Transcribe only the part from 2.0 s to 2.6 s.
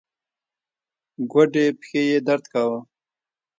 يې درد